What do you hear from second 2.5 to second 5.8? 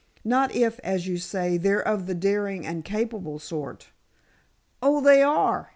and capable sort." "Oh, they are!